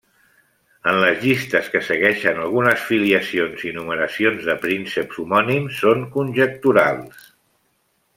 En 0.91 0.95
les 1.01 1.19
llistes 1.25 1.67
que 1.73 1.81
segueixen 1.89 2.39
algunes 2.45 2.85
filiacions 2.91 3.65
i 3.71 3.73
numeracions 3.75 4.47
de 4.47 4.55
prínceps 4.67 5.21
homònims 5.25 5.77
són 5.83 6.03
conjecturals. 6.17 7.29